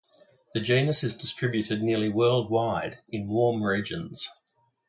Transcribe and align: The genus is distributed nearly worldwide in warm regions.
The 0.55 0.61
genus 0.61 1.03
is 1.03 1.15
distributed 1.15 1.83
nearly 1.83 2.09
worldwide 2.09 2.97
in 3.09 3.27
warm 3.27 3.61
regions. 3.61 4.27